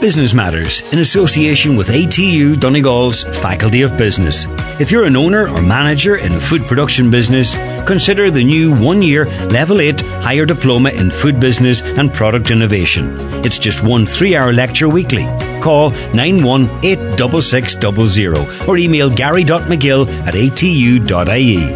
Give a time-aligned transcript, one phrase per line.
[0.00, 4.46] Business Matters in association with ATU Donegal's Faculty of Business.
[4.80, 7.54] If you're an owner or manager in a food production business,
[7.86, 13.14] consider the new one year Level 8 Higher Diploma in Food Business and Product Innovation.
[13.44, 15.26] It's just one three hour lecture weekly.
[15.60, 21.74] Call 9186600 or email gary.mcgill at atu.ie.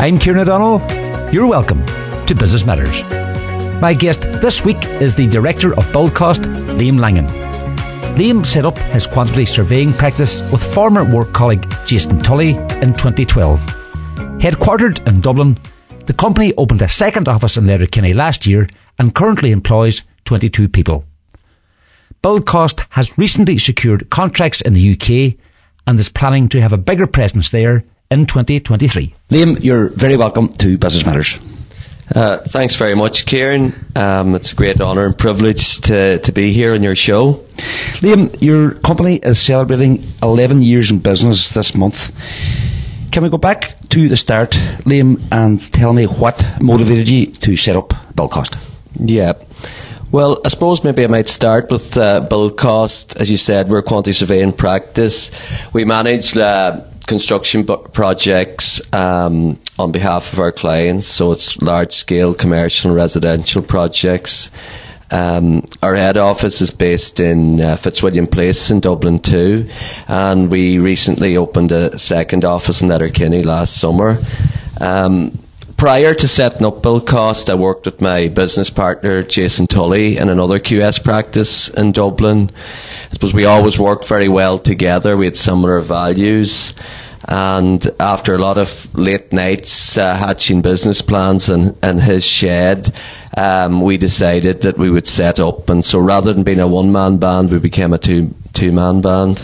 [0.00, 0.80] I'm Kieran O'Donnell.
[1.32, 1.86] You're welcome
[2.26, 3.04] to Business Matters.
[3.80, 7.41] My guest this week is the Director of Build Cost, Liam Langan.
[8.16, 13.58] Liam set up his quantity surveying practice with former work colleague Jason Tully in 2012.
[14.38, 15.56] Headquartered in Dublin,
[16.04, 21.06] the company opened a second office in Letterkenny last year and currently employs 22 people.
[22.20, 25.38] Build Cost has recently secured contracts in the UK
[25.86, 29.14] and is planning to have a bigger presence there in 2023.
[29.30, 31.38] Liam, you're very welcome to Business Matters.
[32.14, 33.72] Uh, thanks very much, Kieran.
[33.96, 37.34] Um, it's a great honour and privilege to, to be here on your show.
[38.00, 42.12] Liam, your company is celebrating 11 years in business this month.
[43.12, 44.50] Can we go back to the start,
[44.84, 48.56] Liam, and tell me what motivated you to set up Build Cost?
[48.98, 49.32] Yeah.
[50.10, 53.16] Well, I suppose maybe I might start with uh, build cost.
[53.16, 55.30] As you said, we're a quantity surveying practice.
[55.72, 61.06] We manage uh, construction projects um, on behalf of our clients.
[61.06, 64.50] So it's large scale commercial and residential projects.
[65.10, 69.68] Um, our head office is based in uh, Fitzwilliam Place in Dublin too,
[70.08, 74.16] and we recently opened a second office in Letterkenny last summer.
[74.80, 75.38] Um,
[75.76, 80.30] prior to setting up Build Cost, I worked with my business partner Jason Tully in
[80.30, 82.50] another QS practice in Dublin.
[83.10, 85.14] I suppose we always worked very well together.
[85.14, 86.72] We had similar values.
[87.26, 92.92] And after a lot of late nights uh, hatching business plans in, in his shed,
[93.36, 95.70] um, we decided that we would set up.
[95.70, 99.00] And so rather than being a one man band, we became a two two man
[99.00, 99.40] band.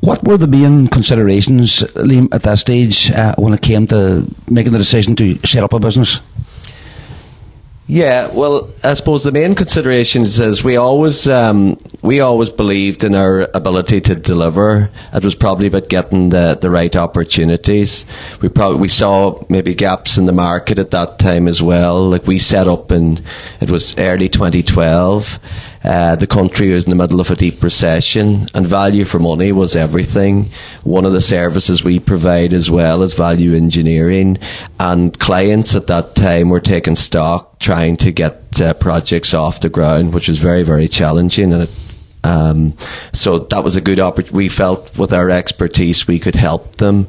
[0.00, 4.72] What were the main considerations, Liam, at that stage uh, when it came to making
[4.72, 6.20] the decision to set up a business?
[7.88, 13.14] Yeah, well, I suppose the main consideration is we always um, we always believed in
[13.14, 14.88] our ability to deliver.
[15.12, 18.06] It was probably about getting the, the right opportunities.
[18.40, 22.08] We probably we saw maybe gaps in the market at that time as well.
[22.08, 23.18] Like we set up in
[23.60, 25.40] it was early 2012
[25.84, 29.52] uh, the country was in the middle of a deep recession, and value for money
[29.52, 30.46] was everything.
[30.84, 34.38] One of the services we provide as well is value engineering,
[34.78, 39.68] and clients at that time were taking stock, trying to get uh, projects off the
[39.68, 41.70] ground, which was very, very challenging, and it
[42.24, 42.76] um,
[43.12, 44.36] so that was a good opportunity.
[44.36, 47.08] We felt with our expertise we could help them.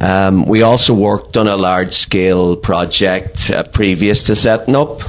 [0.00, 5.02] Um, we also worked on a large scale project uh, previous to setting up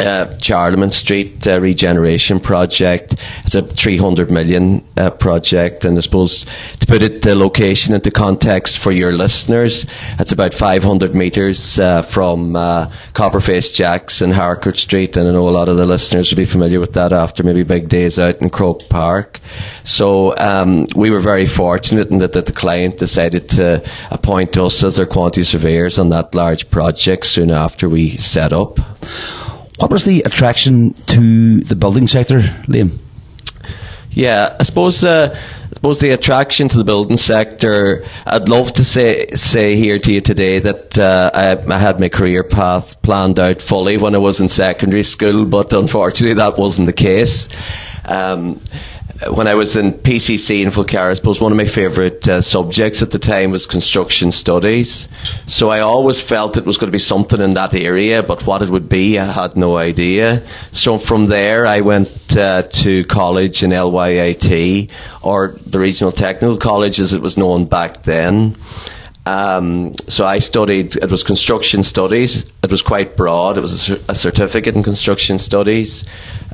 [0.00, 3.16] uh, Charlemont Street uh, regeneration project.
[3.44, 6.46] It's a 300 million uh, project, and I suppose
[6.80, 9.86] to put it the location into context for your listeners,
[10.18, 15.48] it's about 500 metres uh, from uh, Copperface Jacks and Harcourt Street, and I know
[15.48, 18.40] a lot of the listeners will be familiar with that after maybe big days out
[18.40, 19.40] in Croke Park.
[19.84, 24.82] So um, we were very fortunate in that, that the client decided to appoint us
[24.82, 28.78] as their quantity surveyors on that large project soon after we set up.
[29.78, 32.98] What was the attraction to the building sector, Liam?
[34.10, 38.06] Yeah, I suppose uh, I suppose the attraction to the building sector.
[38.24, 42.08] I'd love to say say here to you today that uh, I, I, had my
[42.08, 46.86] career path planned out fully when I was in secondary school, but unfortunately that wasn't
[46.86, 47.50] the case.
[48.06, 48.58] Um,
[49.28, 53.02] when I was in PCC in Falcarragh, I suppose one of my favourite uh, subjects
[53.02, 55.08] at the time was construction studies.
[55.46, 58.62] So I always felt it was going to be something in that area, but what
[58.62, 60.46] it would be, I had no idea.
[60.70, 64.90] So from there, I went uh, to college in LYIT,
[65.22, 68.56] or the Regional Technical College as it was known back then.
[69.26, 72.46] Um, so I studied, it was construction studies.
[72.62, 73.58] It was quite broad.
[73.58, 76.04] It was a, a certificate in construction studies.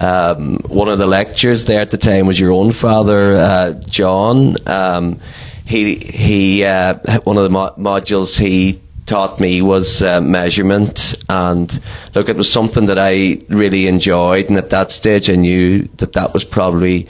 [0.01, 4.57] Um, one of the lecturers there at the time was your own father, uh, John.
[4.67, 5.21] Um,
[5.67, 11.83] he, he, uh, one of the mo- modules he taught me was uh, measurement and
[12.15, 16.13] look it was something that I really enjoyed and at that stage I knew that
[16.13, 17.09] that was probably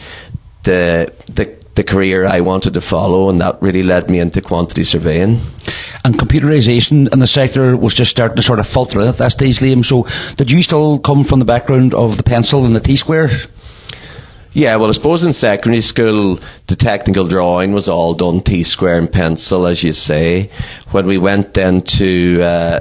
[0.62, 4.84] the the the career I wanted to follow, and that really led me into quantity
[4.84, 5.40] surveying.
[6.04, 9.32] And computerisation in the sector was just starting to sort of filter in at that
[9.32, 9.84] stage, Liam.
[9.84, 13.30] So, did you still come from the background of the pencil and the T square?
[14.54, 18.98] Yeah, well, I suppose in secondary school, the technical drawing was all done T square
[18.98, 20.50] and pencil, as you say.
[20.90, 22.80] When we went then to uh,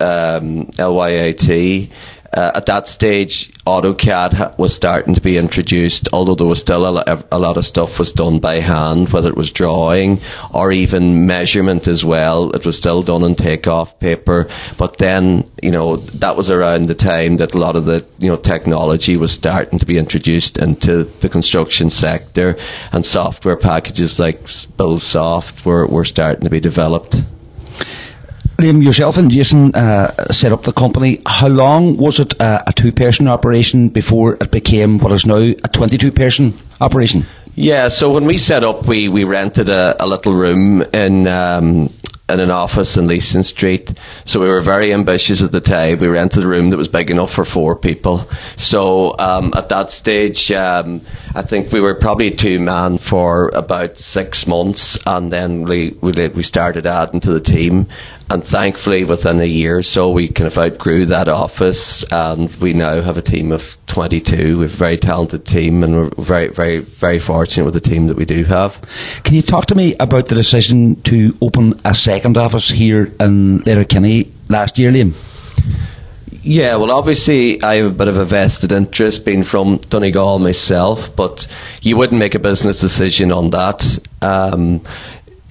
[0.00, 1.90] um, LYIT,
[2.34, 6.90] uh, at that stage, AutoCAD was starting to be introduced, although there was still a
[6.90, 10.18] lot, a lot of stuff was done by hand, whether it was drawing
[10.52, 12.50] or even measurement as well.
[12.50, 14.48] It was still done on take-off paper.
[14.76, 18.28] But then, you know, that was around the time that a lot of the, you
[18.28, 22.56] know, technology was starting to be introduced into the construction sector
[22.92, 27.16] and software packages like BuildSoft were, were starting to be developed.
[28.58, 31.20] Liam, yourself and Jason uh, set up the company.
[31.26, 35.38] How long was it uh, a two person operation before it became what is now
[35.38, 37.26] a 22 person operation?
[37.56, 41.88] Yeah, so when we set up, we, we rented a, a little room in um,
[42.28, 43.92] in an office in Leeson Street.
[44.24, 45.98] So we were very ambitious at the time.
[45.98, 48.28] We rented a room that was big enough for four people.
[48.56, 51.02] So um, at that stage, um,
[51.34, 56.28] I think we were probably two man for about six months, and then we we,
[56.28, 57.88] we started adding to the team
[58.30, 62.72] and thankfully within a year or so we kind of outgrew that office and we
[62.72, 66.48] now have a team of 22 we have a very talented team and we're very
[66.48, 68.76] very very fortunate with the team that we do have.
[69.22, 73.58] Can you talk to me about the decision to open a second office here in
[73.58, 75.14] Letterkenny last year Liam?
[76.42, 81.14] Yeah, well, obviously, I have a bit of a vested interest being from Donegal myself,
[81.14, 81.46] but
[81.80, 83.98] you wouldn't make a business decision on that.
[84.20, 84.82] Um,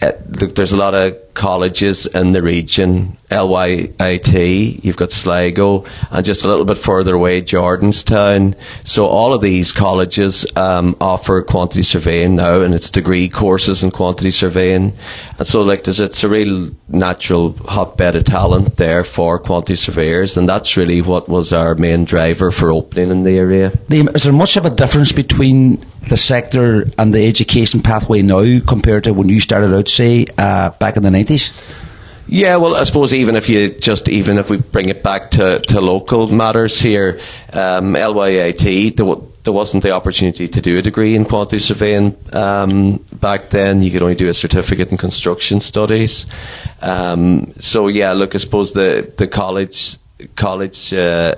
[0.01, 6.46] uh, there's a lot of colleges in the region, LYIT, you've got Sligo, and just
[6.46, 8.56] a little bit further away, Jordanstown.
[8.84, 13.92] So all of these colleges um, offer quantity surveying now, and it's degree courses in
[13.92, 14.94] quantity surveying.
[15.40, 20.38] And so, like, there's it's a real natural hotbed of talent there for quantity surveyors,
[20.38, 23.72] and that's really what was our main driver for opening in the area.
[23.90, 28.60] Liam, is there much of a difference between the sector and the education pathway now
[28.68, 31.23] compared to when you started out, say, uh, back in the 90s?
[32.28, 35.60] Yeah, well, I suppose even if you just even if we bring it back to,
[35.60, 37.20] to local matters here,
[37.52, 42.16] um, LYIT there, w- there wasn't the opportunity to do a degree in quantity surveying
[42.31, 43.84] um, back then.
[43.84, 46.25] You could only do a certificate in construction studies.
[46.81, 49.98] Um, so yeah, look, I suppose the the college
[50.38, 51.36] college uh,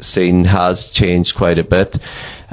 [0.00, 1.98] scene has changed quite a bit.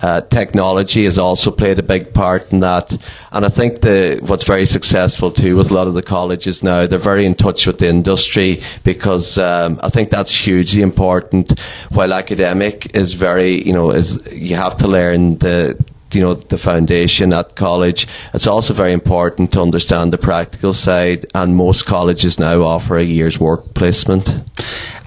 [0.01, 2.98] Uh, technology has also played a big part in that.
[3.31, 6.88] And I think the, what's very successful too with a lot of the colleges now,
[6.88, 11.60] they're very in touch with the industry because um, I think that's hugely important.
[11.90, 15.78] While academic is very, you know, is you have to learn the
[16.12, 18.07] you know the foundation at college.
[18.34, 23.04] It's also very important to understand the practical side, and most colleges now offer a
[23.04, 24.30] year's work placement.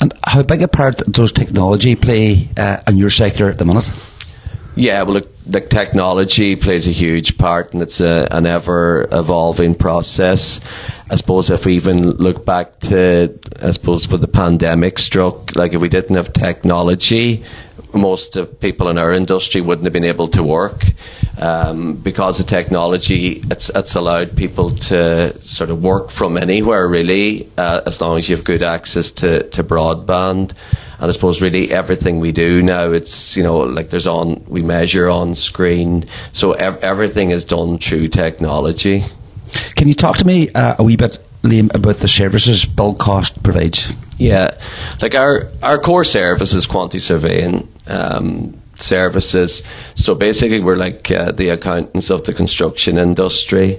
[0.01, 3.91] And how big a part does technology play uh, in your sector at the minute?
[4.75, 9.75] Yeah, well, look, the technology plays a huge part, and it's a, an ever evolving
[9.75, 10.61] process.
[11.11, 15.75] I suppose if we even look back to, I suppose, when the pandemic struck, like
[15.75, 17.45] if we didn't have technology,
[17.93, 20.87] most of people in our industry wouldn't have been able to work
[21.39, 23.43] um, because of technology.
[23.51, 28.29] It's it's allowed people to sort of work from anywhere, really, uh, as long as
[28.29, 30.53] you have good access to to broadband.
[31.03, 34.63] And I suppose really everything we do now, it's, you know, like there's on, we
[34.63, 36.05] measure on screen.
[36.31, 39.03] So ev- everything is done through technology.
[39.75, 43.43] Can you talk to me uh, a wee bit, Liam, about the services Build Cost
[43.43, 43.93] provides?
[44.17, 44.57] Yeah.
[45.01, 47.67] Like our, our core service is quantity surveying.
[47.89, 49.63] Um, services.
[49.95, 53.79] So basically, we're like uh, the accountants of the construction industry.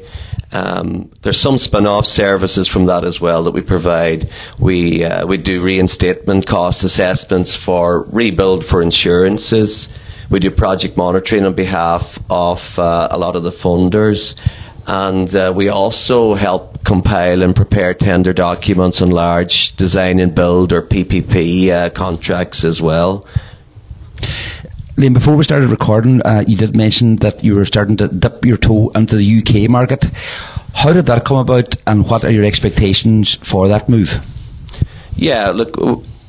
[0.52, 4.30] Um, there's some spin-off services from that as well that we provide.
[4.60, 9.90] We uh, we do reinstatement cost assessments for rebuild for insurances.
[10.30, 14.36] We do project monitoring on behalf of uh, a lot of the funders.
[14.86, 20.74] And uh, we also help compile and prepare tender documents on large design and build
[20.74, 23.26] or PPP uh, contracts as well.
[24.96, 28.46] Liam, before we started recording, uh, you did mention that you were starting to dip
[28.46, 30.04] your toe into the UK market.
[30.76, 34.24] How did that come about, and what are your expectations for that move?
[35.16, 35.76] Yeah, look,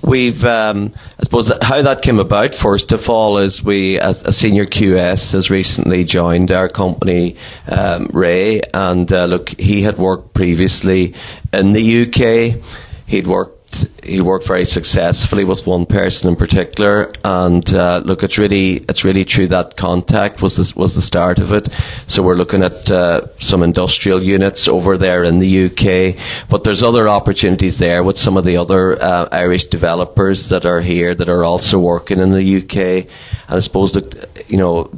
[0.00, 4.22] we've, um, I suppose, that how that came about, first of all, is we, as
[4.22, 7.36] a senior QS, has recently joined our company,
[7.68, 11.12] um, Ray, and uh, look, he had worked previously
[11.52, 12.62] in the UK.
[13.06, 13.63] He'd worked
[14.02, 17.12] he worked very successfully with one person in particular.
[17.24, 21.38] And uh, look, it's really it's really true that contact was the, was the start
[21.38, 21.68] of it.
[22.06, 26.16] So we're looking at uh, some industrial units over there in the UK,
[26.48, 30.80] but there's other opportunities there with some of the other uh, Irish developers that are
[30.80, 33.06] here that are also working in the UK.
[33.48, 34.90] And I suppose that you know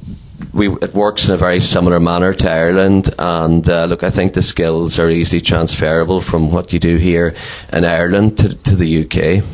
[0.52, 4.34] we it works in a very similar manner to Ireland, and uh, look, I think
[4.34, 7.34] the skills are easily transferable from what you do here
[7.72, 9.44] in Ireland to, to the UK.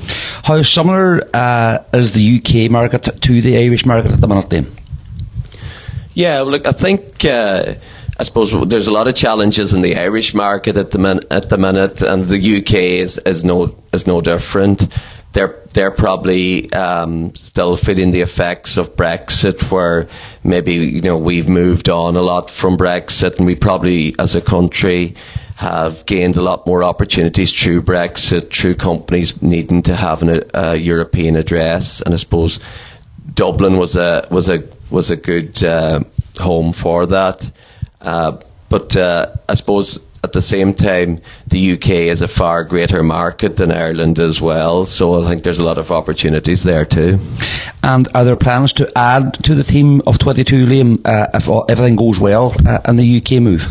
[0.44, 4.72] How similar uh, is the UK market to the Irish market at the minute, then?
[6.14, 7.24] Yeah, well, look, I think.
[7.24, 7.74] Uh,
[8.18, 11.48] I suppose there's a lot of challenges in the Irish market at the min- at
[11.48, 14.86] the minute, and the UK is, is no is no different
[15.32, 20.08] they're they're probably um, still feeling the effects of Brexit, where
[20.44, 24.40] maybe you know we've moved on a lot from Brexit, and we probably as a
[24.40, 25.14] country
[25.56, 30.76] have gained a lot more opportunities through Brexit, through companies needing to have an, a
[30.76, 32.58] European address, and I suppose
[33.34, 36.00] Dublin was a was a was a good uh,
[36.38, 37.50] home for that.
[38.00, 43.02] Uh, but uh, I suppose at the same time, the UK is a far greater
[43.02, 44.84] market than Ireland as well.
[44.84, 47.18] So I think there's a lot of opportunities there too.
[47.82, 51.96] And are there plans to add to the team of 22, Liam, uh, if everything
[51.96, 53.66] goes well uh, in the UK move?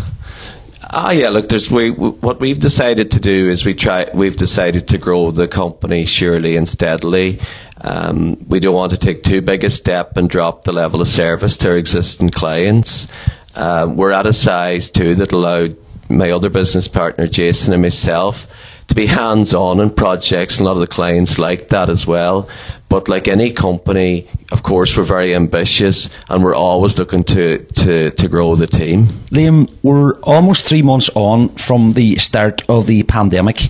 [0.93, 1.29] Ah, yeah.
[1.29, 4.09] Look, there's we, what we've decided to do is we try.
[4.13, 7.39] We've decided to grow the company surely and steadily.
[7.79, 11.07] Um, we don't want to take too big a step and drop the level of
[11.07, 13.07] service to our existing clients.
[13.55, 15.77] Um, we're at a size too that allowed
[16.17, 18.47] my other business partner, Jason, and myself,
[18.87, 20.57] to be hands on in projects.
[20.57, 22.49] And a lot of the clients like that as well.
[22.89, 28.11] But like any company, of course, we're very ambitious and we're always looking to, to,
[28.11, 29.07] to grow the team.
[29.29, 33.69] Liam, we're almost three months on from the start of the pandemic.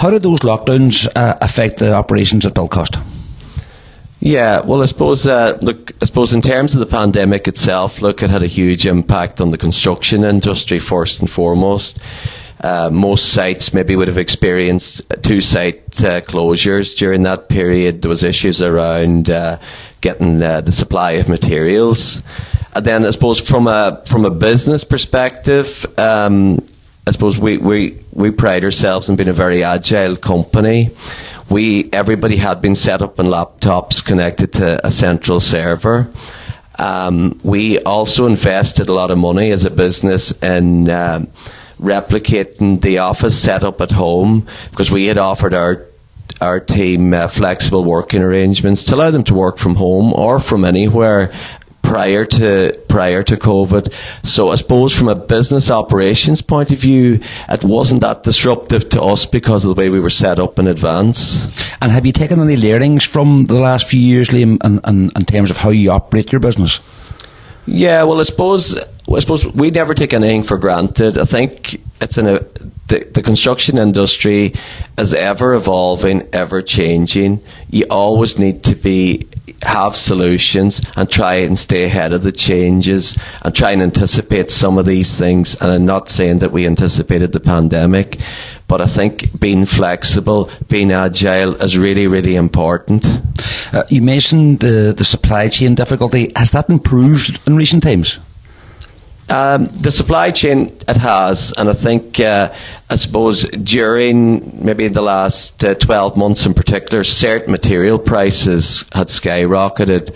[0.00, 2.96] How did those lockdowns uh, affect the operations at Buildcost?
[4.20, 8.22] Yeah, well, I suppose uh, look, I suppose in terms of the pandemic itself, look,
[8.22, 11.98] it had a huge impact on the construction industry first and foremost.
[12.60, 18.02] Uh, most sites maybe would have experienced two site uh, closures during that period.
[18.02, 19.58] There was issues around uh,
[20.00, 22.20] getting uh, the supply of materials.
[22.74, 26.60] And then I suppose from a from a business perspective, um,
[27.06, 30.90] I suppose we, we, we pride ourselves in being a very agile company
[31.50, 36.08] we everybody had been set up on laptops connected to a central server.
[36.78, 41.26] Um, we also invested a lot of money as a business in uh,
[41.80, 45.84] replicating the office setup at home because we had offered our
[46.40, 50.64] our team uh, flexible working arrangements to allow them to work from home or from
[50.64, 51.32] anywhere
[51.88, 53.92] prior to prior to COVID.
[54.22, 59.02] So I suppose from a business operations point of view, it wasn't that disruptive to
[59.02, 61.46] us because of the way we were set up in advance.
[61.80, 65.24] And have you taken any learnings from the last few years, Liam, in, in, in
[65.24, 66.80] terms of how you operate your business?
[67.64, 71.16] Yeah, well, I suppose I suppose we never take anything for granted.
[71.16, 72.44] I think it's in a
[72.88, 74.54] the, the construction industry
[74.96, 77.42] is ever evolving, ever changing.
[77.70, 79.28] You always need to be
[79.62, 84.78] have solutions and try and stay ahead of the changes and try and anticipate some
[84.78, 85.56] of these things.
[85.60, 88.18] And I'm not saying that we anticipated the pandemic,
[88.68, 93.04] but I think being flexible, being agile is really, really important.
[93.72, 96.30] Uh, you mentioned the, the supply chain difficulty.
[96.36, 98.20] Has that improved in recent times?
[99.30, 102.54] Um, the supply chain it has, and I think uh,
[102.88, 109.08] I suppose during maybe the last uh, twelve months in particular, certain material prices had
[109.08, 110.14] skyrocketed.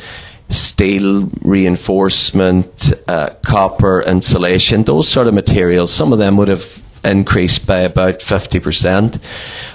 [0.48, 5.90] Steel reinforcement, uh, copper insulation, those sort of materials.
[5.90, 9.18] Some of them would have increased by about fifty percent.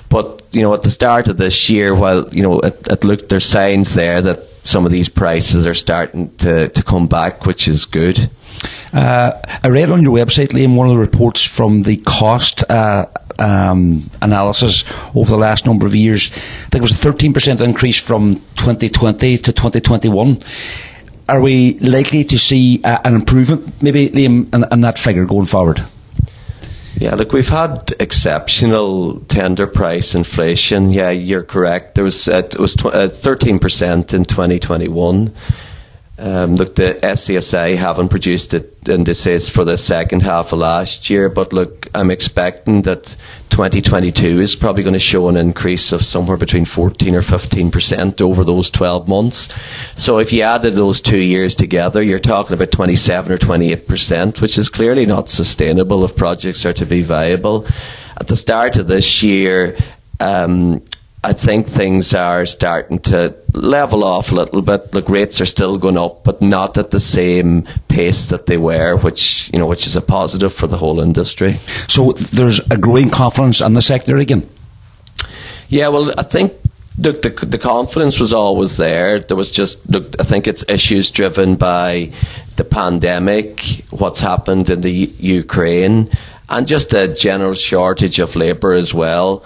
[0.10, 3.30] But you know, at the start of this year, while you know it, it looked
[3.30, 7.68] there's signs there that some of these prices are starting to, to come back, which
[7.68, 8.30] is good.
[8.94, 9.32] Uh,
[9.64, 13.06] I read on your website, Liam, one of the reports from the cost uh,
[13.40, 14.84] um, analysis
[15.16, 16.32] over the last number of years.
[16.32, 20.42] I think it was a 13% increase from 2020 to 2021.
[21.30, 25.46] Are we likely to see uh, an improvement, maybe, Liam, in, in that figure going
[25.46, 25.86] forward?
[27.00, 30.92] Yeah, look, we've had exceptional tender price inflation.
[30.92, 31.94] Yeah, you're correct.
[31.94, 35.36] There was uh, it was uh, 13% in 2021.
[36.20, 41.30] Um, look, the SCSI haven't produced it indices for the second half of last year,
[41.30, 43.16] but look, I'm expecting that
[43.52, 48.20] 2022 is probably going to show an increase of somewhere between 14 or 15 percent
[48.20, 49.50] over those 12 months.
[49.96, 54.42] So if you added those two years together, you're talking about 27 or 28 percent,
[54.42, 57.68] which is clearly not sustainable if projects are to be viable.
[58.20, 59.78] At the start of this year,
[60.20, 60.82] um,
[61.24, 64.94] I think things are starting to level off a little bit.
[64.94, 68.96] Look, rates are still going up, but not at the same pace that they were,
[68.98, 71.60] which you know, which is a positive for the whole industry.
[71.88, 74.48] So there's a growing confidence in the sector again.
[75.70, 76.54] Yeah, well, I think
[76.98, 79.20] look, the, the confidence was always there.
[79.20, 82.12] There was just, look, I think it's issues driven by
[82.56, 86.10] the pandemic, what's happened in the Ukraine,
[86.50, 89.44] and just a general shortage of labour as well.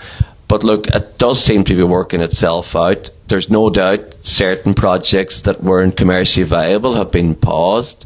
[0.51, 3.09] But look, it does seem to be working itself out.
[3.29, 8.05] There's no doubt certain projects that weren't commercially viable have been paused.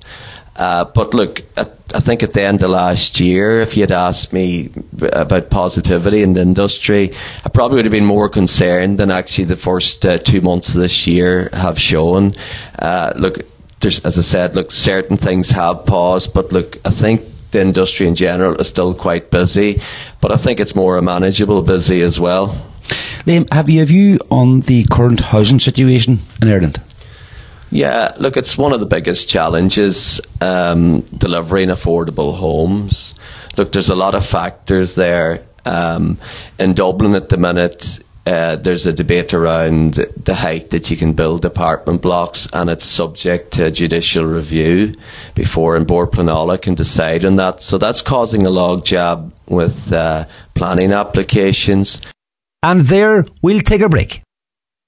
[0.55, 3.91] Uh, but look, I, I think at the end of last year, if you had
[3.91, 4.69] asked me
[5.01, 9.55] about positivity in the industry, I probably would have been more concerned than actually the
[9.55, 12.35] first uh, two months of this year have shown.
[12.77, 13.39] Uh, look,
[13.81, 17.23] as I said, look, certain things have paused, but look, I think
[17.55, 19.81] the industry in general is still quite busy,
[20.19, 22.62] but I think it's more a manageable busy as well.
[23.25, 26.81] Liam, have you a view on the current housing situation in Ireland?
[27.71, 33.15] Yeah, look, it's one of the biggest challenges um, delivering affordable homes.
[33.57, 35.45] Look, there's a lot of factors there.
[35.65, 36.19] Um,
[36.59, 41.13] in Dublin at the minute, uh, there's a debate around the height that you can
[41.13, 44.96] build apartment blocks, and it's subject to judicial review
[45.36, 47.62] before an Bord Pleanála can decide on that.
[47.62, 52.01] So that's causing a logjam with uh, planning applications.
[52.63, 54.22] And there, we'll take a break.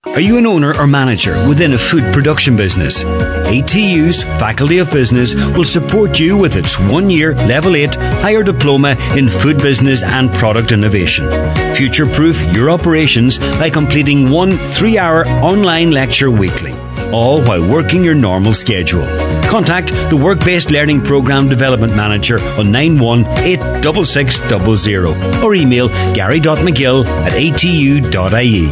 [0.05, 3.03] Are you an owner or manager within a food production business?
[3.47, 8.97] ATU's Faculty of Business will support you with its one year Level 8 higher diploma
[9.15, 11.29] in food business and product innovation.
[11.73, 16.73] Future proof your operations by completing one three hour online lecture weekly,
[17.11, 19.07] all while working your normal schedule.
[19.49, 28.69] Contact the Work Based Learning Programme Development Manager on 9186600 or email gary.mcgill at atu.ie.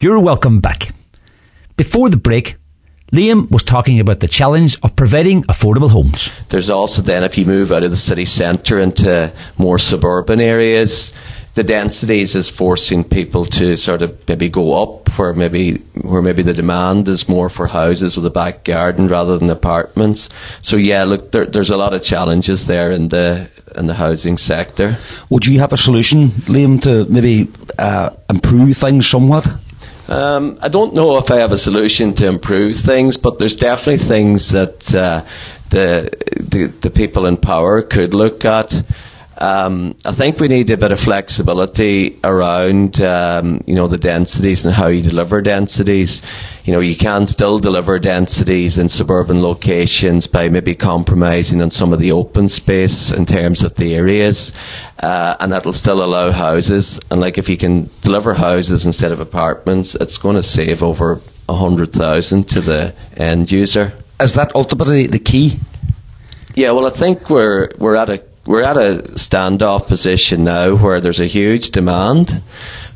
[0.00, 0.94] You're welcome back.
[1.76, 2.56] Before the break,
[3.14, 6.32] Liam was talking about the challenge of providing affordable homes.
[6.48, 11.12] There's also then, if you move out of the city centre into more suburban areas,
[11.54, 16.42] the densities is forcing people to sort of maybe go up where maybe where maybe
[16.42, 20.28] the demand is more for houses with a back garden rather than apartments.
[20.62, 24.38] So yeah, look, there, there's a lot of challenges there in the in the housing
[24.38, 24.98] sector.
[25.30, 29.46] Would you have a solution, Liam, to maybe uh, improve things somewhat?
[30.06, 34.04] Um, I don't know if I have a solution to improve things, but there's definitely
[34.04, 35.24] things that uh,
[35.70, 38.82] the, the, the people in power could look at.
[39.38, 44.64] Um, I think we need a bit of flexibility around, um, you know, the densities
[44.64, 46.22] and how you deliver densities.
[46.64, 51.92] You know, you can still deliver densities in suburban locations by maybe compromising on some
[51.92, 54.52] of the open space in terms of the areas,
[55.00, 57.00] uh, and that'll still allow houses.
[57.10, 61.20] And like, if you can deliver houses instead of apartments, it's going to save over
[61.48, 63.92] a hundred thousand to the end user.
[64.20, 65.58] Is that ultimately the key?
[66.54, 71.00] Yeah, well, I think we're we're at a we're at a standoff position now where
[71.00, 72.42] there's a huge demand,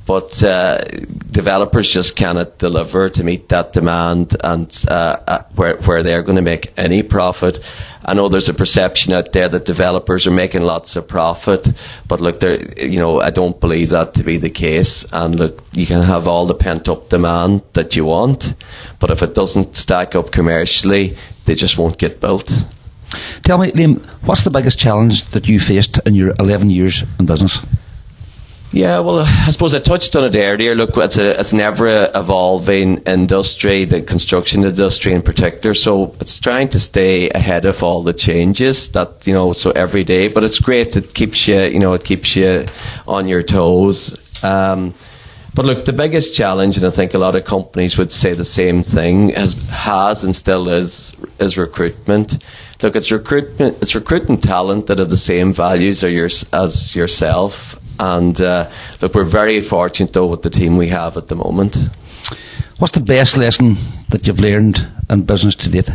[0.05, 0.83] but uh,
[1.31, 6.37] developers just cannot deliver to meet that demand, and uh, uh, where where they're going
[6.37, 7.61] to make any profit.
[8.05, 11.71] I know there's a perception out there that developers are making lots of profit,
[12.07, 15.05] but look, there, you know, I don't believe that to be the case.
[15.13, 18.55] And look, you can have all the pent up demand that you want,
[18.99, 22.51] but if it doesn't stack up commercially, they just won't get built.
[23.42, 27.27] Tell me, Liam, what's the biggest challenge that you faced in your 11 years in
[27.27, 27.59] business?
[28.71, 30.75] Yeah, well, I suppose I touched on it earlier.
[30.75, 35.73] Look, it's a it's an ever evolving industry, the construction industry in particular.
[35.73, 39.55] So it's trying to stay ahead of all the changes that you know.
[39.55, 40.94] So every day, but it's great.
[40.97, 42.66] It keeps you, you know, it keeps you
[43.07, 44.14] on your toes.
[44.42, 44.92] Um,
[45.59, 48.44] but look, the biggest challenge, and I think a lot of companies would say the
[48.44, 52.38] same thing, has has and still is is recruitment
[52.83, 56.05] look, it's recruitment, it's recruiting talent that have the same values
[56.53, 57.77] as yourself.
[58.01, 61.77] And uh, look, we're very fortunate though with the team we have at the moment.
[62.79, 63.77] What's the best lesson
[64.11, 65.90] that you've learned in business to date?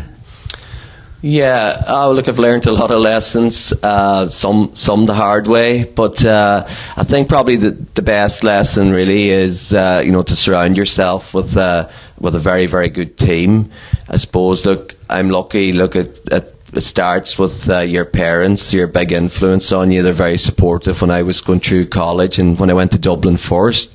[1.25, 5.85] Yeah, oh, look, I've learned a lot of lessons, uh, some some the hard way,
[5.85, 10.35] but uh, I think probably the, the best lesson really is uh, you know to
[10.35, 11.87] surround yourself with uh,
[12.19, 13.71] with a very very good team.
[14.09, 14.65] I suppose.
[14.65, 15.71] Look, I'm lucky.
[15.71, 20.03] Look at, at it starts with uh, your parents, your big influence on you.
[20.03, 20.99] They're very supportive.
[20.99, 23.91] When I was going through college and when I went to Dublin first,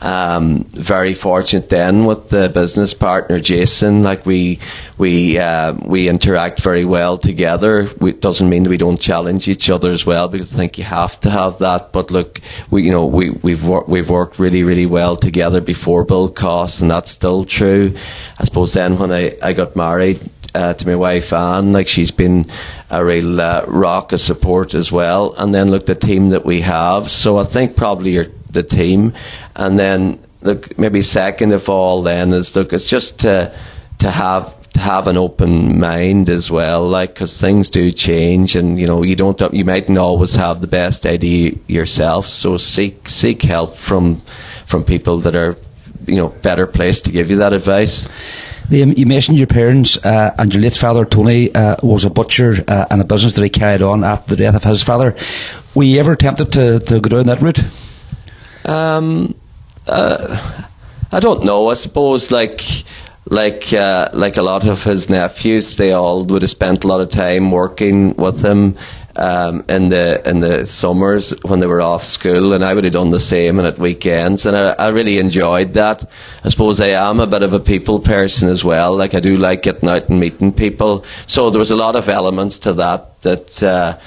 [0.00, 4.02] um, very fortunate then with the business partner Jason.
[4.02, 4.58] Like we
[4.96, 7.88] we uh, we interact very well together.
[8.00, 10.84] It doesn't mean that we don't challenge each other as well because I think you
[10.84, 11.92] have to have that.
[11.92, 16.04] But look, we you know we we've wor- we've worked really really well together before
[16.04, 17.94] build costs, and that's still true.
[18.38, 20.20] I suppose then when I I got married
[20.54, 21.72] uh, to my wife Anne.
[21.72, 22.50] Like she's been
[22.90, 25.34] a real uh, rock of support as well.
[25.36, 27.10] And then look the team that we have.
[27.10, 29.12] So I think probably the team,
[29.54, 33.52] and then look, maybe second of all, then is look, it's just to
[33.98, 38.86] to have have an open mind as well, like because things do change, and you
[38.86, 42.26] know you don't you mightn't always have the best idea yourself.
[42.26, 44.22] So seek seek help from
[44.66, 45.56] from people that are
[46.06, 48.08] you know better placed to give you that advice.
[48.70, 52.84] You mentioned your parents uh, and your late father Tony uh, was a butcher uh,
[52.90, 55.16] and a business that he carried on after the death of his father.
[55.74, 57.60] Were you ever tempted to, to go down that route?
[58.68, 59.34] Um,
[59.86, 60.62] uh,
[61.10, 61.70] I don't know.
[61.70, 62.62] I suppose like
[63.30, 67.00] like uh, like a lot of his nephews, they all would have spent a lot
[67.00, 68.76] of time working with him
[69.16, 72.92] um, in the in the summers when they were off school, and I would have
[72.92, 76.04] done the same and at weekends, and I, I really enjoyed that.
[76.44, 78.96] I suppose I am a bit of a people person as well.
[78.96, 82.08] Like I do like getting out and meeting people, so there was a lot of
[82.08, 83.62] elements to that that.
[83.62, 83.98] Uh,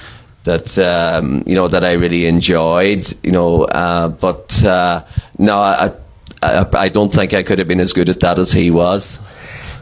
[0.43, 5.03] that um, you know that I really enjoyed, you know, uh, but uh,
[5.37, 5.91] no, I,
[6.41, 9.19] I, I don't think I could have been as good at that as he was.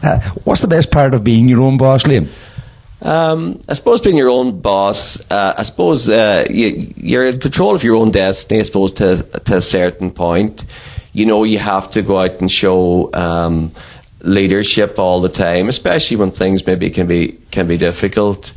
[0.02, 2.28] Uh, what's the best part of being your own boss, Liam?
[3.02, 7.74] Um, I suppose being your own boss, uh, I suppose uh, you, are in control
[7.74, 8.60] of your own destiny.
[8.60, 10.66] I suppose to to a certain point,
[11.14, 13.72] you know you have to go out and show um,
[14.20, 18.52] leadership all the time, especially when things maybe can be can be difficult.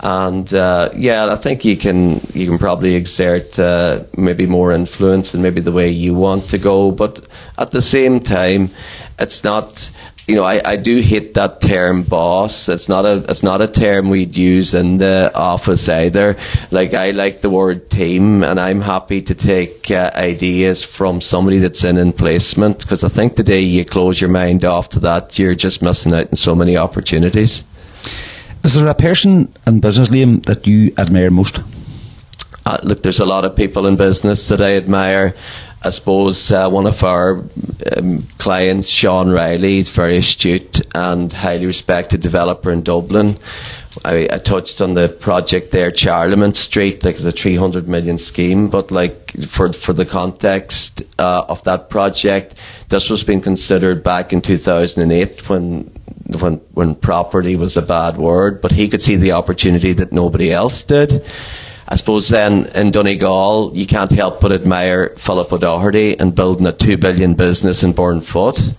[0.00, 5.34] And uh, yeah, I think you can you can probably exert uh, maybe more influence
[5.34, 8.70] and maybe the way you want to go, but at the same time,
[9.18, 9.90] it's not
[10.28, 12.68] you know, I, I do hate that term boss.
[12.68, 16.36] It's not a it's not a term we'd use in the office either.
[16.70, 21.58] Like I like the word team, and I'm happy to take uh, ideas from somebody
[21.58, 25.00] that's in in placement because I think the day you close your mind off to
[25.00, 27.64] that, you're just missing out on so many opportunities.
[28.68, 31.58] Is there a person in business, Liam, that you admire most?
[32.66, 35.34] Uh, look, there's a lot of people in business that I admire.
[35.82, 37.46] I suppose uh, one of our
[37.96, 43.38] um, clients, Sean Reilly, is very astute and highly respected developer in Dublin.
[44.04, 48.90] I, I, touched on the project there, Charlemont Street, like a 300 million scheme, but
[48.90, 52.54] like for for the context uh, of that project,
[52.90, 55.90] this was being considered back in 2008 when
[56.28, 60.52] when when property was a bad word, but he could see the opportunity that nobody
[60.52, 61.24] else did.
[61.90, 66.72] I suppose then in Donegal, you can't help but admire Philip O'Doherty and building a
[66.72, 68.74] two billion business in Burnfoot.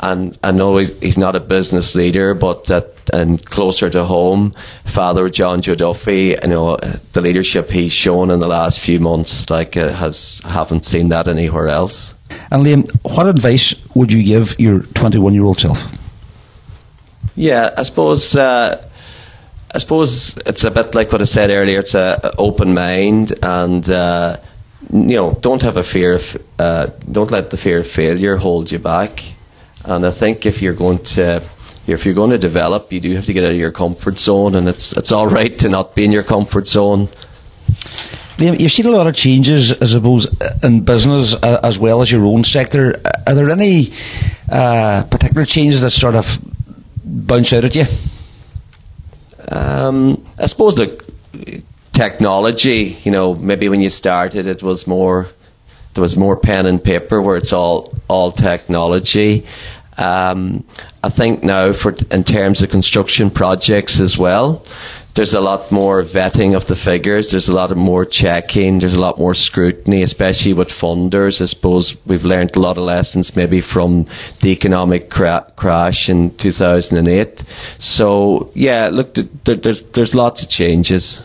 [0.00, 5.28] And I know he's not a business leader, but that, and closer to home, Father
[5.28, 6.76] John Joe Duffy, you know,
[7.12, 11.28] the leadership he's shown in the last few months, like, uh, has, haven't seen that
[11.28, 12.14] anywhere else.
[12.50, 15.86] And Liam, what advice would you give your 21 year old self?
[17.40, 18.86] Yeah, I suppose, uh,
[19.74, 21.78] I suppose it's a bit like what I said earlier.
[21.78, 24.36] It's a, open mind, and uh,
[24.92, 28.70] you know, don't have a fear of, uh, don't let the fear of failure hold
[28.70, 29.24] you back.
[29.86, 31.42] And I think if you're going to,
[31.86, 34.54] if you're going to develop, you do have to get out of your comfort zone,
[34.54, 37.08] and it's it's all right to not be in your comfort zone.
[38.36, 40.26] You've seen a lot of changes, I suppose,
[40.62, 43.00] in business uh, as well as your own sector.
[43.26, 43.94] Are there any
[44.50, 46.38] uh, particular changes that sort of
[47.10, 47.86] bounce out at you?
[49.48, 51.02] Um, I suppose the
[51.92, 55.28] technology, you know, maybe when you started, it was more
[55.94, 59.46] there was more pen and paper, where it's all all technology.
[59.98, 60.64] Um,
[61.02, 64.64] I think now, for in terms of construction projects as well,
[65.14, 67.30] there's a lot more vetting of the figures.
[67.30, 68.78] There's a lot of more checking.
[68.78, 71.40] There's a lot more scrutiny, especially with funders.
[71.40, 74.06] I suppose we've learned a lot of lessons maybe from
[74.40, 77.42] the economic cra- crash in 2008.
[77.78, 81.22] So yeah, look, there's there's lots of changes.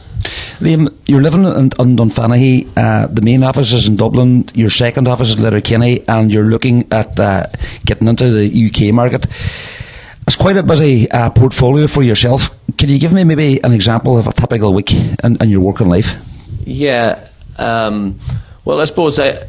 [0.60, 2.68] Liam, you're living in, in Dunfanaghy.
[2.76, 4.46] Uh, the main office is in Dublin.
[4.56, 7.46] Your second office is Letterkenny, and you're looking at uh,
[7.86, 9.28] getting into the UK market.
[10.28, 12.50] It's quite a busy uh, portfolio for yourself.
[12.78, 15.88] Can you give me maybe an example of a typical week in, in your working
[15.88, 16.16] life?
[16.66, 17.28] Yeah.
[17.58, 18.20] Um,
[18.66, 19.48] well, I suppose I,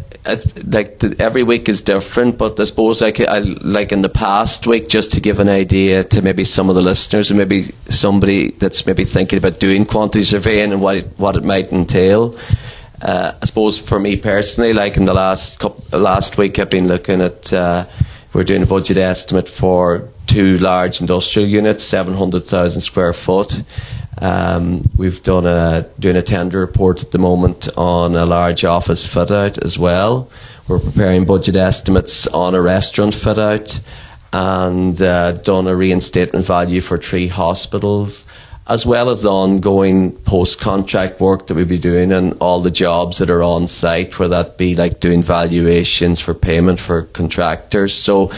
[0.64, 4.66] like the, every week is different, but I suppose I, I like in the past
[4.66, 8.50] week, just to give an idea to maybe some of the listeners, and maybe somebody
[8.50, 12.38] that's maybe thinking about doing quantity surveying and what it, what it might entail.
[13.00, 16.88] Uh, I suppose for me personally, like in the last couple, last week, I've been
[16.88, 17.52] looking at.
[17.52, 17.86] Uh,
[18.36, 23.62] we're doing a budget estimate for two large industrial units, 700,000 square foot.
[24.18, 29.06] Um, we've done a doing a tender report at the moment on a large office
[29.06, 30.30] fit out as well.
[30.68, 33.80] We're preparing budget estimates on a restaurant fit out
[34.34, 38.26] and uh, done a reinstatement value for three hospitals
[38.68, 42.70] as well as the ongoing post contract work that we'll be doing and all the
[42.70, 47.94] jobs that are on site, where that be like doing valuations for payment for contractors.
[47.94, 48.32] So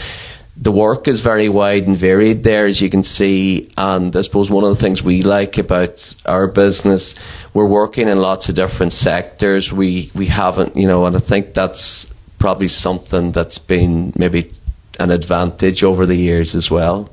[0.55, 3.71] the work is very wide and varied there, as you can see.
[3.77, 7.15] And I suppose one of the things we like about our business,
[7.53, 9.71] we're working in lots of different sectors.
[9.71, 12.05] We we haven't, you know, and I think that's
[12.37, 14.51] probably something that's been maybe
[14.99, 17.09] an advantage over the years as well.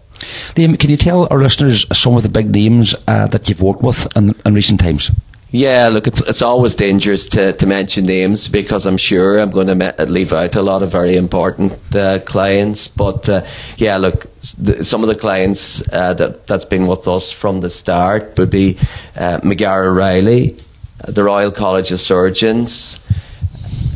[0.54, 3.82] Liam, can you tell our listeners some of the big names uh, that you've worked
[3.82, 5.10] with in, in recent times?
[5.52, 9.68] Yeah, look, it's it's always dangerous to, to mention names because I'm sure I'm going
[9.68, 12.88] to leave out a lot of very important uh, clients.
[12.88, 14.26] But uh, yeah, look,
[14.58, 18.50] the, some of the clients uh, that that's been with us from the start would
[18.50, 18.76] be
[19.14, 20.56] uh, McGarrell Reilly,
[21.00, 22.98] uh, the Royal College of Surgeons,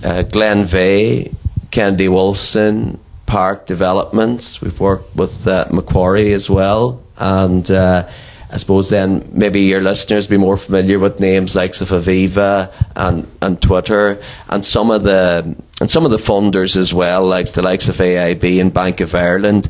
[0.04, 1.35] uh, Glenveagh,
[1.72, 2.98] Kennedy Wilson,
[3.30, 4.60] Park Developments.
[4.60, 8.08] We've worked with uh, Macquarie as well, and uh,
[8.50, 13.62] I suppose then maybe your listeners be more familiar with names like Aviva and, and
[13.62, 17.88] Twitter, and some of the and some of the funders as well, like the likes
[17.88, 19.68] of AIB and Bank of Ireland.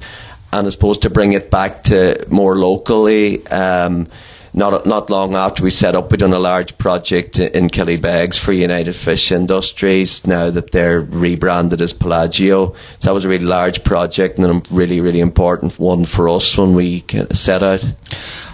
[0.50, 3.46] And I suppose to bring it back to more locally.
[3.46, 4.08] Um,
[4.52, 8.52] not not long after we set up, we done a large project in Killybegs for
[8.52, 10.26] United Fish Industries.
[10.26, 14.74] Now that they're rebranded as Pelagia, so that was a really large project and a
[14.74, 17.84] really really important one for us when we set out.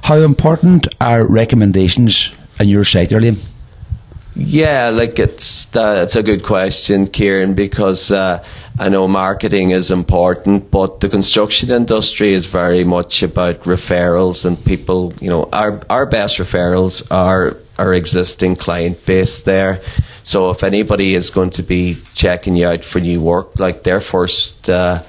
[0.02, 3.55] How important are recommendations on your site, Liam?
[4.38, 8.44] Yeah, like it's it's a good question, Kieran, because uh,
[8.79, 14.62] I know marketing is important, but the construction industry is very much about referrals and
[14.62, 15.14] people.
[15.22, 19.81] You know, our our best referrals are our existing client base there.
[20.22, 24.01] So if anybody is going to be checking you out for new work, like their
[24.03, 24.68] first.
[24.68, 25.03] Uh,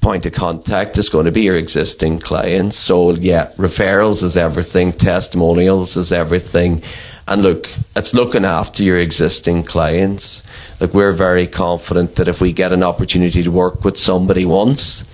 [0.00, 2.74] point of contact is going to be your existing clients.
[2.74, 6.82] So yeah, referrals is everything, testimonials is everything.
[7.30, 10.42] And look, it's looking after your existing clients.
[10.80, 15.04] Look, we're very confident that if we get an opportunity to work with somebody once,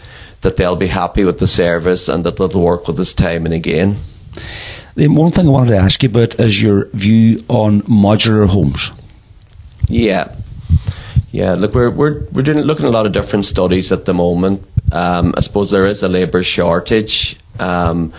[0.41, 3.55] that they'll be happy with the service and that they'll work with us time and
[3.55, 3.99] again.
[4.95, 8.93] The one thing I wanted to ask you about is your view on modular homes.
[9.89, 10.35] Yeah.
[11.33, 14.15] Yeah, look, we're we're we're doing looking at a lot of different studies at the
[14.15, 14.65] moment.
[14.91, 18.15] Um, I suppose there is a labour shortage, um,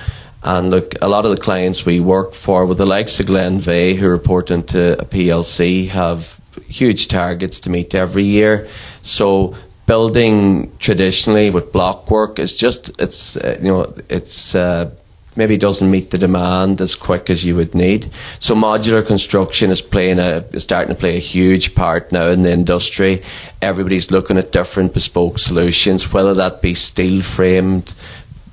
[0.48, 3.98] and look, a lot of the clients we work for, with the likes of Glenveagh,
[3.98, 8.70] who report into a PLC, have huge targets to meet every year.
[9.02, 9.58] So
[9.88, 14.56] building traditionally with block work is just it's uh, you know it's.
[14.56, 14.92] Uh,
[15.36, 18.12] maybe doesn't meet the demand as quick as you would need.
[18.40, 22.42] So modular construction is playing a is starting to play a huge part now in
[22.42, 23.22] the industry.
[23.62, 27.94] Everybody's looking at different bespoke solutions, whether that be steel framed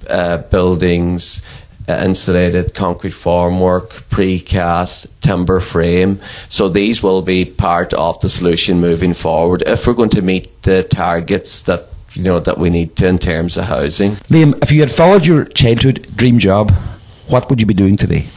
[0.08, 1.42] uh, buildings,
[1.88, 6.20] insulated concrete formwork, precast, timber frame.
[6.48, 10.62] So these will be part of the solution moving forward if we're going to meet
[10.62, 14.16] the targets that you know that we need to in terms of housing.
[14.30, 16.72] Liam, if you had followed your childhood dream job,
[17.26, 18.28] what would you be doing today?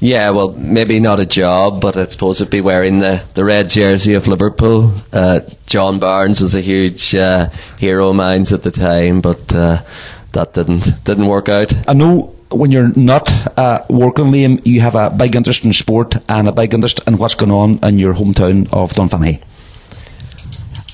[0.00, 3.68] Yeah, well, maybe not a job, but I suppose it'd be wearing the, the red
[3.68, 4.94] jersey of Liverpool.
[5.12, 9.82] Uh, John Barnes was a huge uh, hero of mine at the time, but uh,
[10.32, 11.74] that didn't didn't work out.
[11.88, 16.16] I know when you're not uh, working, Liam, you have a big interest in sport
[16.28, 19.42] and a big interest in what's going on in your hometown of Dunfanaghy.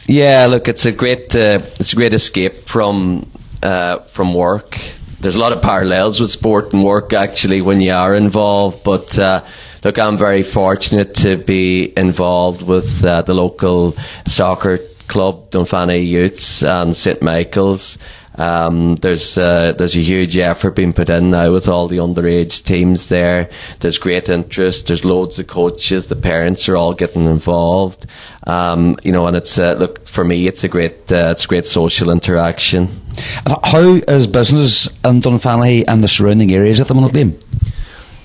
[0.07, 3.31] Yeah, look, it's a great uh, it's a great escape from
[3.63, 4.79] uh, from work.
[5.21, 8.85] There's a lot of parallels with sport and work actually when you are involved.
[8.85, 9.45] But uh,
[9.83, 16.63] look, I'm very fortunate to be involved with uh, the local soccer club, Dunfanaghy Youths
[16.63, 17.97] and St Michael's.
[18.37, 22.65] Um, there's uh, there's a huge effort being put in now with all the underage
[22.65, 23.49] teams there.
[23.81, 24.89] There's great interest.
[24.89, 26.09] There's loads of coaches.
[26.09, 28.07] The parents are all getting involved.
[28.47, 31.49] Um, you know, and it's uh, look for me, it's a great uh, it's a
[31.49, 33.01] great social interaction.
[33.47, 37.41] How is business in Dunfanaghy and the surrounding areas at the moment, Liam?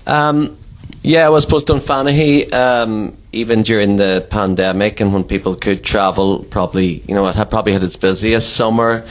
[0.07, 0.57] Um,
[1.03, 7.03] yeah, I suppose Dunfanaghy, um, even during the pandemic and when people could travel, probably
[7.07, 9.05] you know it had probably had its busiest summer.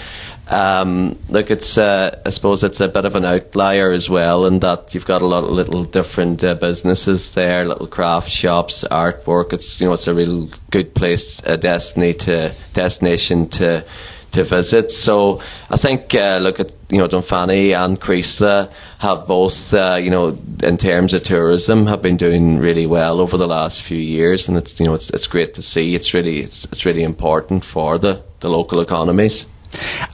[0.49, 4.61] Um, look, it's uh, I suppose it's a bit of an outlier as well, in
[4.61, 9.53] that you've got a lot of little different uh, businesses there, little craft shops, artwork.
[9.53, 13.85] It's you know it's a real good place, a destiny to destination to
[14.33, 14.91] to visit.
[14.91, 20.11] So I think uh, look at you know Dunfanaghy and Creeslough have both uh, you
[20.11, 24.49] know in terms of tourism have been doing really well over the last few years,
[24.49, 25.95] and it's you know it's it's great to see.
[25.95, 29.47] It's really it's it's really important for the the local economies.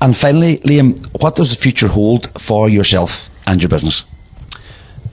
[0.01, 4.05] And finally, Liam, what does the future hold for yourself and your business?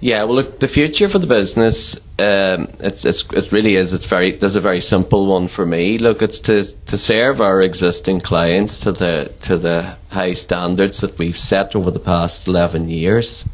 [0.04, 3.93] Yeah, well, look, the future for the business, um, it's, it's, it really is.
[3.93, 5.99] It's very, there's a very simple one for me.
[5.99, 11.19] Look, it's to, to serve our existing clients to the, to the high standards that
[11.19, 13.45] we've set over the past 11 years.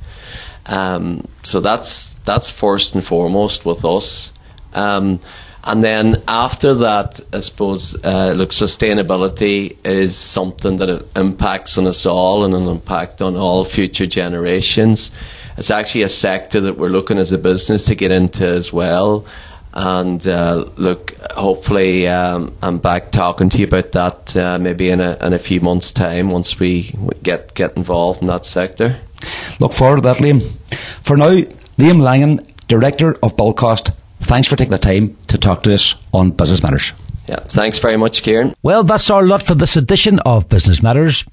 [0.67, 4.31] Um, so that's, that's first and foremost with us.
[4.73, 5.19] Um,
[5.67, 12.05] and then after that, I suppose, uh, look, sustainability is something that impacts on us
[12.05, 15.11] all and an impact on all future generations.
[15.57, 19.25] It's actually a sector that we're looking as a business to get into as well.
[19.73, 25.01] And uh, look, hopefully, um, I'm back talking to you about that uh, maybe in
[25.01, 28.99] a, in a few months' time once we get get involved in that sector.
[29.59, 30.41] Look forward to that, Liam.
[31.03, 31.41] For now,
[31.77, 33.91] Liam Langan, Director of Build Cost,
[34.27, 36.93] thanks for taking the time to talk to us on Business Matters.
[37.27, 38.53] Yeah, thanks very much, Kieran.
[38.63, 41.25] Well, that's our lot for this edition of Business Matters.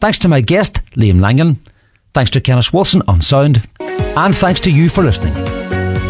[0.00, 1.60] Thanks to my guest, Liam Langan.
[2.14, 3.68] Thanks to Kenneth Wilson on sound.
[3.80, 5.34] And thanks to you for listening.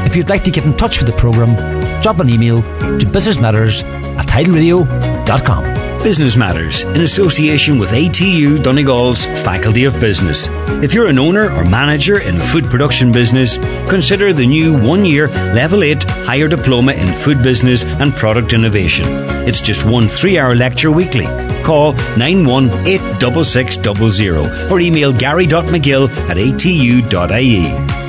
[0.06, 1.56] If you'd like to get in touch with the programme,
[2.00, 3.82] drop an email to businessmatters
[4.16, 5.85] at tidelradio.com.
[6.06, 10.46] Business Matters in association with ATU Donegal's Faculty of Business.
[10.80, 13.58] If you're an owner or manager in a food production business,
[13.90, 19.04] consider the new one year Level 8 Higher Diploma in Food Business and Product Innovation.
[19.48, 21.26] It's just one three hour lecture weekly.
[21.64, 28.05] Call 9186600 or email gary.mcgill at atu.ie.